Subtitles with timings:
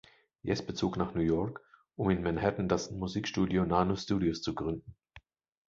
[0.41, 1.61] Jesper zog nach New York,
[1.95, 4.95] um in Manhattan das Musikstudio "Nano Studios" zu gründen.